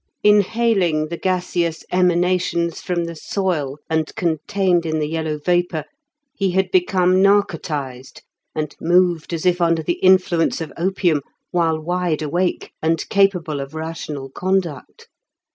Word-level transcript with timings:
Inhaling 0.23 1.09
the 1.09 1.17
gaseous 1.17 1.85
emanations 1.91 2.81
from 2.81 3.03
the 3.05 3.15
soil 3.15 3.77
and 3.87 4.15
contained 4.15 4.83
in 4.83 4.97
the 4.97 5.07
yellow 5.07 5.37
vapour, 5.37 5.85
he 6.33 6.49
had 6.49 6.71
become 6.71 7.21
narcotized, 7.21 8.23
and 8.55 8.75
moved 8.81 9.31
as 9.31 9.45
if 9.45 9.61
under 9.61 9.83
the 9.83 9.99
influence 10.01 10.59
of 10.59 10.73
opium, 10.75 11.21
while 11.51 11.79
wide 11.79 12.23
awake, 12.23 12.71
and 12.81 13.07
capable 13.09 13.59
of 13.59 13.75
rational 13.75 14.31
conduct. 14.31 15.07